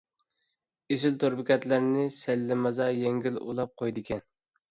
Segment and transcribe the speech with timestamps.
[0.93, 4.27] ئېسىل تور بېكەتلەرنى سەللىمازا يەڭگىل ئۇلاپ قويىدىكەن.